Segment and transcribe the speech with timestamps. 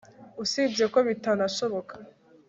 [0.43, 1.93] usibye ko bitanashoboka